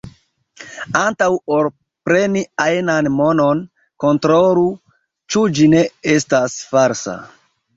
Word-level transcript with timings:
Antaŭ 1.01 1.27
ol 1.57 1.69
preni 2.09 2.41
ajnan 2.65 3.11
monon, 3.19 3.61
kontrolu, 4.05 4.67
ĉu 5.35 5.45
ĝi 5.59 5.69
ne 5.75 5.85
estas 6.19 6.57
falsa. 6.75 7.19